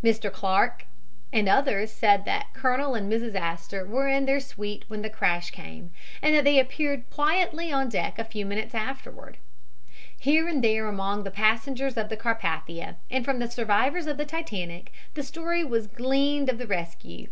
[0.00, 0.32] Mr.
[0.32, 0.84] Clark
[1.32, 3.34] and others said that Colonel and Mrs.
[3.34, 5.90] Astor were in their suite when the crash came,
[6.22, 9.38] and that they appeared quietly on deck a few minutes afterward.
[10.16, 14.24] Here and there among the passengers of the Carpathia and from the survivors of the
[14.24, 17.26] Titanic the story was gleaned of the rescue.